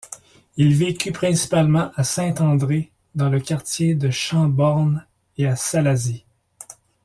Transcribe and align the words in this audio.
Il 0.57 0.73
vécut 0.73 1.11
principalement 1.11 1.91
à 1.95 2.03
Saint-André 2.03 2.91
dans 3.13 3.29
le 3.29 3.39
quartier 3.39 3.93
de 3.93 4.09
Champ-Borne 4.09 5.05
et 5.37 5.45
à 5.45 5.55
Salazie. 5.55 6.25